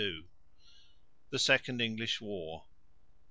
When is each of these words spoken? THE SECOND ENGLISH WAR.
THE 1.29 1.37
SECOND 1.37 1.79
ENGLISH 1.79 2.21
WAR. 2.21 2.63